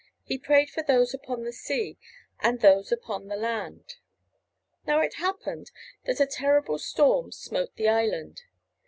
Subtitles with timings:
[0.23, 1.99] He prayed for those upon the sea
[2.39, 3.97] and those upon the land.
[4.87, 5.69] Now it happened
[6.07, 8.41] that a terrible storm smote the island.